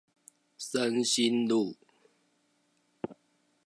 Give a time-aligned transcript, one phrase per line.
[0.57, 1.77] 深興路